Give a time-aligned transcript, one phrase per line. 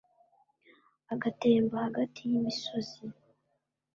[1.13, 3.03] agatemba hagati y'imisozi